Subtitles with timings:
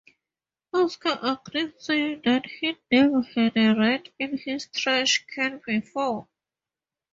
[0.73, 6.27] Oscar agreed saying that he'd never had a rat in his trash can before.